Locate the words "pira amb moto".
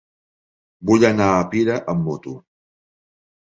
1.53-2.37